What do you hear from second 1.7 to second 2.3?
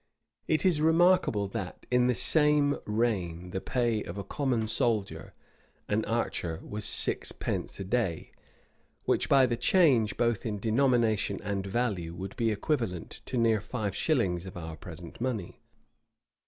in the